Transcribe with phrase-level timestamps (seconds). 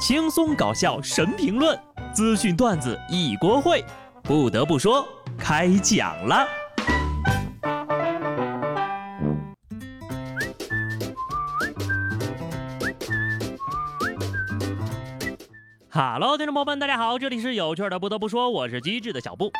[0.00, 1.78] 轻松搞笑神评论，
[2.14, 3.84] 资讯段子一锅烩。
[4.22, 5.06] 不得不说，
[5.38, 6.48] 开讲了。
[15.90, 17.98] Hello，听众朋友们，大家好，这里是有趣的。
[17.98, 19.52] 不得不说，我是机智的小布。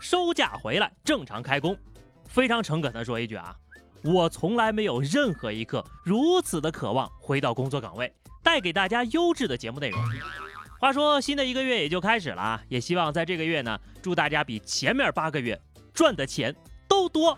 [0.00, 1.76] 收假回来，正常开工。
[2.28, 3.56] 非常诚恳的说一句啊，
[4.06, 8.12] 我从来没有任何一刻如此的渴望回到工作岗位。
[8.42, 10.00] 带给大家优质的节目内容。
[10.78, 15.60] 话说，新的一个月也就开始了啊，也希望在这个月呢，祝大家比前面八个月
[15.92, 16.54] 赚的钱
[16.86, 17.36] 都多。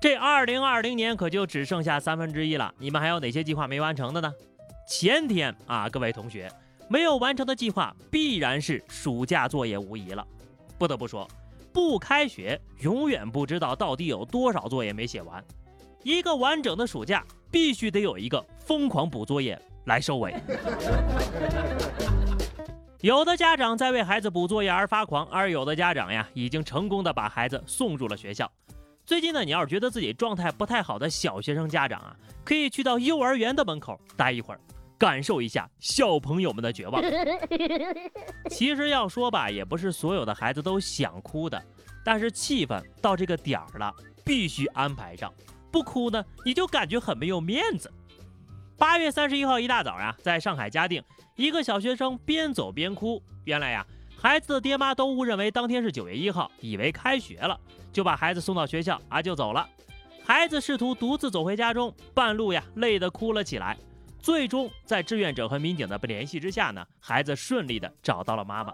[0.00, 4.32] 这二零二零年可就只剩下三分之一了，你们还有哪些计划没完成的呢？
[4.88, 6.50] 前天啊，各位同学，
[6.88, 10.26] 没有完成的计划必然是暑假作业无疑了。
[10.76, 11.28] 不得不说，
[11.72, 15.44] 不开学永远不知道到底有多少作业没写完。
[16.02, 17.24] 一个完整的暑假。
[17.52, 20.32] 必须得有一个疯狂补作业来收尾。
[23.02, 28.48] 有的家长在为孩子补作业而发狂，而有的家长呀，已经成功的把孩子送入了学校。
[29.04, 32.14] 最近呢，你要是觉得自己状态不太好的小学生家长啊，
[32.44, 34.60] 可以去到幼儿园的门口待一会儿，
[35.00, 37.02] 感受一下小朋友们的绝望。
[38.50, 41.60] 其实要说吧，也不是所有的孩子都想哭的，
[42.04, 43.90] 但是气氛到这个点儿了，
[44.22, 45.32] 必须安排上。
[45.72, 47.90] 不哭呢，你就感觉很没有面子。
[48.76, 51.02] 八月三十一号一大早呀，在上海嘉定，
[51.34, 53.22] 一个小学生边走边哭。
[53.44, 53.86] 原来呀，
[54.18, 57.58] 孩子的爹妈都误认为当天是九月一号，以为开学了，
[57.90, 59.66] 就把孩子送到学校啊就走了。
[60.22, 63.78] 孩子试图独自走回家中，半路呀累得哭了起来。
[64.22, 68.72] 最终在志愿者和民警的联系之下呢，孩子顺利的找到了妈妈。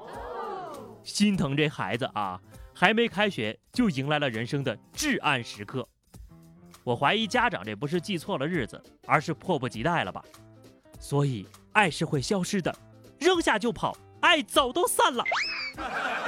[1.04, 2.40] 心疼这孩子啊，
[2.74, 5.86] 还没开学就迎来了人生的至暗时刻。
[6.82, 10.22] 我怀疑家长这不是记错了日子，而是迫不及待了吧？
[10.98, 12.74] 所以爱是会消失的，
[13.18, 15.24] 扔下就跑，爱早都散了。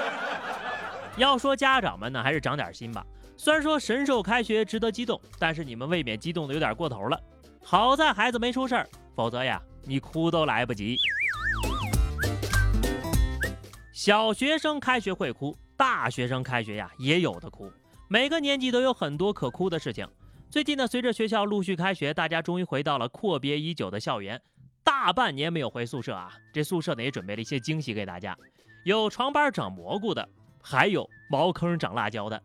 [1.16, 3.04] 要说家长们呢，还是长点心吧。
[3.36, 7.20] 虽然说神兽开学值得激动，但是你们未免激动的有点过头了。
[7.62, 10.96] 好在孩子没出事儿，否则呀，你哭都来不及。
[13.92, 17.68] 小学生开学会哭，大学生开学呀也有的哭。
[18.08, 20.06] 每个年级都有很多可哭的事情。
[20.48, 24.40] 最近呢，随着学校陆续开学，大家终于回到了阔别已久的校园。
[24.84, 28.38] 大半年没有回宿舍啊，这宿舍呢也准备了一些惊喜给大家，
[28.84, 30.28] 有床板长蘑菇的，
[30.62, 32.40] 还有茅坑长辣椒的。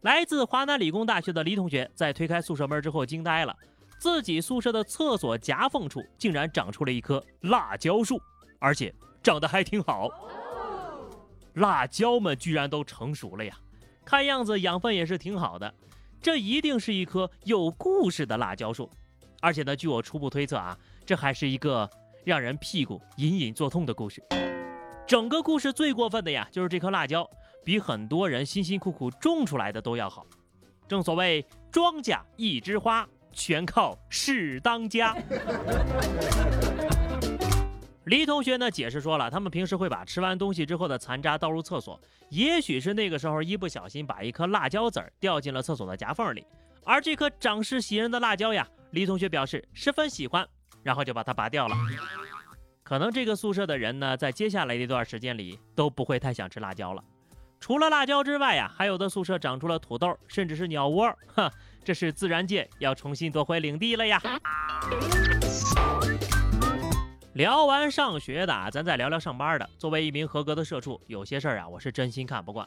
[0.00, 3.56] 来自华南理工大学的李同学在推开宿舍门之后惊呆了，
[4.02, 8.20] 自己宿舍的厕所夹缝处竟然长出了一棵辣椒树，
[8.58, 8.92] 而且
[9.22, 10.08] 长得还挺好。
[11.54, 13.56] 辣椒们居然都成熟了呀，
[14.04, 15.72] 看样子养分也是挺好的。
[16.20, 18.90] 这一定是一棵有故事的辣椒树，
[19.40, 20.76] 而且呢，据我初步推测啊，
[21.06, 21.88] 这还是一个
[22.24, 24.20] 让人屁股隐隐作痛的故事。
[25.06, 27.24] 整个故事最过分的呀，就是这棵辣椒
[27.64, 30.26] 比很多人辛辛苦苦种出来的都要好。
[30.88, 35.16] 正所谓庄稼一枝花，全靠事当家。
[38.06, 42.00] 李同学呢解释说了，他们平时会把吃完东西之后的残渣倒入厕所，
[42.30, 46.44] 也许是那个时候一不小心把一颗辣椒籽儿掉进了厕所的夹缝里，
[46.84, 50.46] 而这颗长势喜人的辣椒呀，李同学表示十分喜欢，
[50.82, 51.76] 然后就把它拔掉了。
[52.82, 57.02] 可能这个宿舍的人呢，在接下来的一段时间里都不会太想吃辣椒了。
[57.62, 61.48] 除了辣椒之外呀，还有的宿舍长出了土豆，甚至是鸟窝，哈，
[61.84, 64.20] 这是自然界要重新夺回领地了呀。
[67.34, 69.70] 聊完上学的，咱再聊聊上班的。
[69.78, 72.66] 作为一名合格的社畜，有些事儿啊，我是真心看不惯。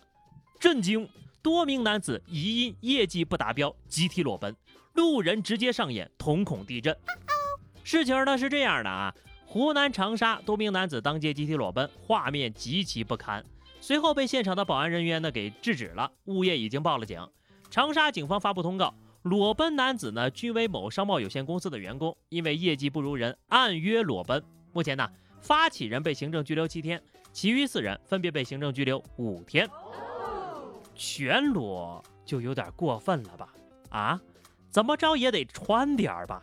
[0.61, 1.05] 震惊！
[1.41, 4.55] 多名男子疑因业绩不达标集体裸奔，
[4.93, 6.97] 路人直接上演瞳孔地震。
[7.83, 9.13] 事情呢是这样的啊，
[9.45, 13.43] 湖南长沙多名男子当街集体裸奔，画面极其不堪。
[13.85, 17.23] 随后被现场的保安人员呢给制止了，物业已经报了警。
[17.69, 18.91] 长沙警方发布通告，
[19.21, 24.43] 裸奔男子呢均为某商贸有限公司的员工，因为业绩不如人，按约裸奔。
[24.73, 25.07] 目前呢，
[25.39, 26.99] 发起人被行政拘留七天，
[27.31, 29.69] 其余四人分别被行政拘留五天。
[30.95, 33.53] 全裸就有点过分了吧？
[33.89, 34.19] 啊，
[34.71, 36.41] 怎么着也得穿点儿吧？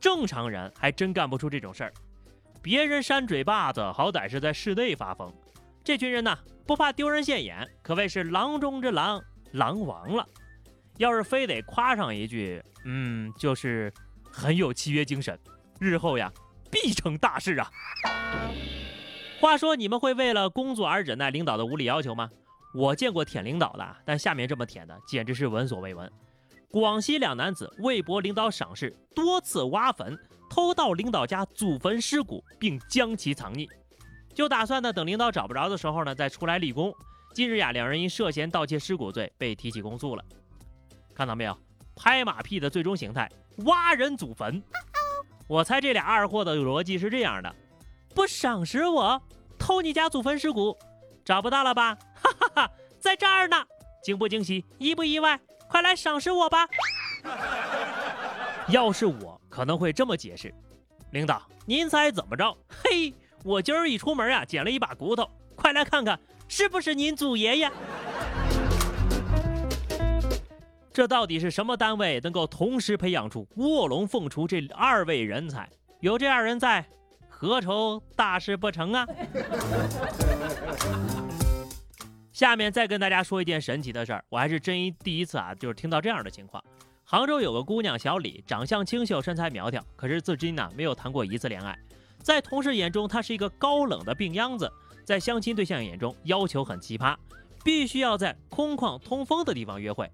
[0.00, 1.92] 正常人还真干不出这种事儿。
[2.62, 5.30] 别人扇嘴巴子，好歹是在室内发疯。
[5.84, 6.36] 这群人呢，
[6.66, 9.22] 不怕丢人现眼，可谓是狼中之狼，
[9.52, 10.26] 狼王了。
[10.98, 13.92] 要是非得夸上一句，嗯，就是
[14.30, 15.38] 很有契约精神。
[15.78, 16.32] 日后呀。
[16.68, 17.70] 必成大事啊！
[19.40, 22.28] 话说，你们会为了工作而忍耐领导的无理要求吗？
[22.74, 26.10] 我见过舔领导的，但下面这么舔的，简直是闻所未闻。
[26.68, 30.18] 广西两男子为博领导赏识，多次挖坟，
[30.50, 33.66] 偷盗领导家祖坟尸骨，并将其藏匿，
[34.36, 36.94] 就打算呢等领导找不着的时候呢再出来立功。
[37.32, 40.22] 近日呀，两人因涉嫌盗窃尸骨罪被提起公诉了。
[41.14, 41.58] 看到没有，
[41.96, 43.26] 拍马屁的最终形态，
[43.64, 44.62] 挖人祖坟。
[45.48, 47.54] 我猜这俩二货的逻辑是这样的：
[48.14, 49.20] 不赏识我，
[49.58, 50.76] 偷你家祖坟尸骨，
[51.24, 51.94] 找不到了吧？
[52.14, 53.56] 哈哈哈，在这儿呢，
[54.02, 55.40] 惊不惊喜，意不意外？
[55.68, 56.68] 快来赏识我吧！
[58.68, 60.52] 要是我，可能会这么解释：
[61.12, 62.56] 领导，您猜怎么着？
[62.68, 63.12] 嘿，
[63.44, 66.18] 我今儿一出门啊，捡了一把骨头，快来看看，
[66.48, 67.70] 是不是您祖爷爷？
[70.92, 75.68] 这到底是什么单位能够同时培养出卧龙凤雏这二位人才？
[76.00, 76.84] 有这二人在，
[77.28, 79.06] 何愁大事不成啊？
[82.32, 86.62] 下面再跟大家说一件神奇的事儿，我还是真一第一次啊，就是听到这样的情况。
[87.04, 91.78] 杭州有个姑娘小李，长相清秀，身材苗条，可是至今呢没有谈过一次恋爱。
[92.22, 94.66] 在同事眼中，他是一个高冷的病秧子；
[95.04, 97.16] 在相亲对象眼中，要求很奇葩，
[97.64, 100.10] 必须要在空旷通风的地方约会。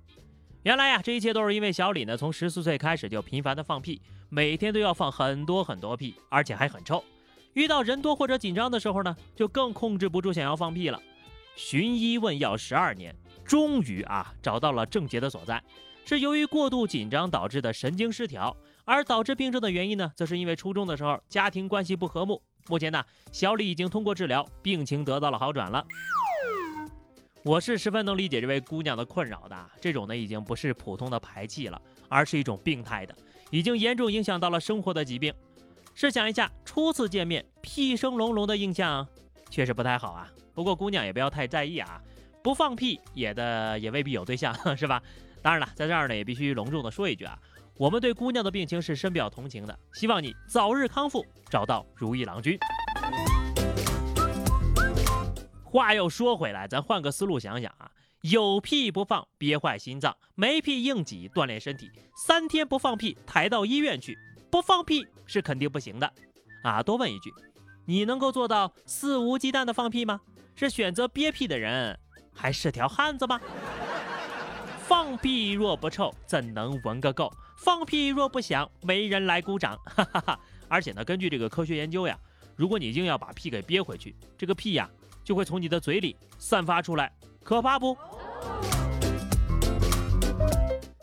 [0.62, 7.02] 原来呀，这一切都是因为小李呢，从十四岁开始就频繁的放屁，每天都要放很多很多屁，而且还很臭。
[7.54, 11.00] 遇到人多或者紧张的时候呢，就更控制不住想要放屁了。
[11.56, 13.14] 寻医问药十二年，
[13.44, 15.62] 终于啊找到了症结的所在，
[16.04, 22.42] 是由于过度紧张导致的神经失调，而导致病症的原因呢，则是因为初中的时候家庭关系不和睦。
[22.68, 25.84] 目前呢，小李已经通过治疗，病情得到了好转了。
[27.44, 33.14] 我是十分能理解这位姑娘的困扰的，这种呢已经不是普通的排气了，而是一种病态的，
[33.50, 35.34] 已经严重影响到了生活的疾病。
[35.94, 39.06] 试想一下，初次见面屁声隆隆的印象，
[39.50, 40.30] 确实不太好啊。
[40.54, 42.00] 不过姑娘也不要太在意啊，
[42.42, 45.02] 不放屁也的也未必有对象， 是吧？
[45.42, 47.36] 当然了，在这儿呢也必须隆重的说一句啊，
[47.82, 52.56] 我们对姑娘的病情是深表同情的，希望你早日康复，找到如意郎君。
[55.64, 57.90] 话又说回来，咱换个思路想想啊，
[58.20, 64.16] 有屁不放憋坏心脏，没屁硬挤锻炼身体，三天不放屁抬到医院去，
[64.48, 66.08] 不放屁是肯定不行的
[66.62, 66.80] 啊！
[66.84, 67.32] 多问一句，
[67.84, 70.20] 你能够做到肆无忌惮的放屁吗？
[70.54, 71.98] 是选择憋屁的人，
[72.32, 73.40] 还是条汉子吗？
[74.92, 77.32] 放屁若不臭，怎能闻个够？
[77.56, 79.74] 放屁若不响，没人来鼓掌。
[79.86, 80.38] 哈哈哈！
[80.68, 82.14] 而且呢，根据这个科学研究呀，
[82.56, 84.86] 如果你硬要把屁给憋回去，这个屁呀。
[85.24, 87.10] 就会从你的嘴里散发出来，
[87.42, 87.96] 可怕不？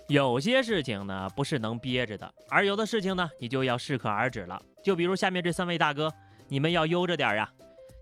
[0.07, 4.62] 有些事情呢不是能憋着的，而有的事情呢你就要适可而止了。
[4.83, 6.13] 就比如下面这三位大哥，
[6.47, 7.50] 你们要悠着点呀。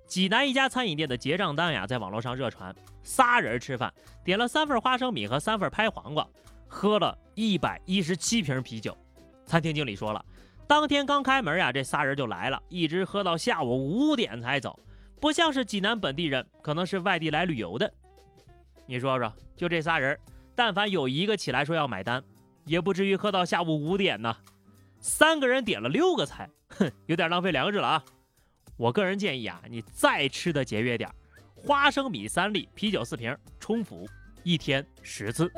[0.07, 2.73] 济南一家餐饮店的结账单呀，在网络上热传，
[3.03, 3.93] 仨人吃饭，
[4.23, 6.25] 点了三份花生米和三份拍黄瓜，
[6.67, 8.97] 喝了一百一十七瓶啤酒。
[9.45, 10.25] 餐厅经理说了，
[10.65, 14.79] 当天刚开门呀，这仨人就来了，一直喝到下午五点才走。
[15.19, 17.91] 不像是济南本地人，可能是外地来旅游的。
[18.85, 20.17] 你说说，就这仨人，
[20.55, 22.23] 但凡有一个起来说要买单，
[22.65, 24.35] 也不至于喝到下午五点呢。
[24.99, 28.03] 三个人点了六个菜，哼，有点浪费粮食了啊！
[28.77, 31.09] 我个人建议啊，你再吃的节约点，
[31.55, 34.07] 花生米三粒，啤酒四瓶，冲服，
[34.43, 35.51] 一天十次。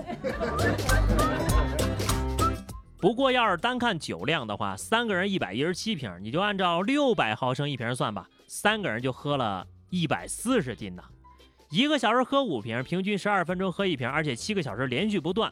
[2.97, 8.25] 不过要是单看酒量的话，三个人一百一十七瓶，你就按照六百毫升一瓶算吧。
[8.47, 11.03] 三个人就喝了一百四十斤呢，
[11.71, 15.51] 一个小时喝五瓶，平均十二分钟喝一瓶，而且七个小时连续不断。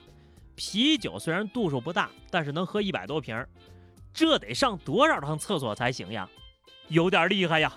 [0.56, 3.46] 啤酒虽然度数不大，但是能喝一百多瓶，
[4.14, 6.28] 这得上多少趟厕所才行呀？
[6.88, 7.72] 有点厉害呀！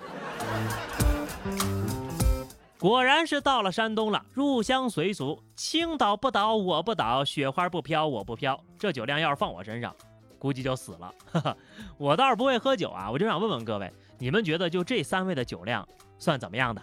[2.78, 8.58] 果然是到了山东了，入乡随俗，青岛不倒我不倒，雪花不飘我不飘。
[8.78, 9.94] 这酒量要是放我身上，
[10.38, 11.12] 估计就死了。
[11.30, 11.56] 哈哈，
[11.98, 13.92] 我倒是不会喝酒啊，我就想问问各位。
[14.18, 15.86] 你们觉得就这三位的酒量
[16.18, 16.82] 算怎么样的？